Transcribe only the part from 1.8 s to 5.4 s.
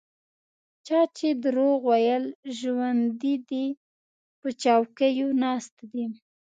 ویل ژوندي دي په چوکیو